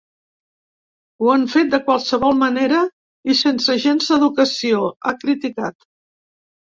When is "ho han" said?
1.23-1.41